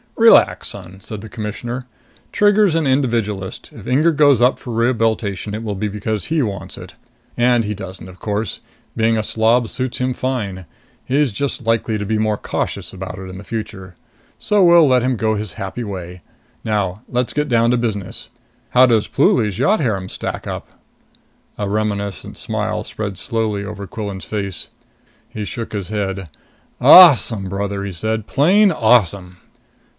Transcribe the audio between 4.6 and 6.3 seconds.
rehabilitation, it will be because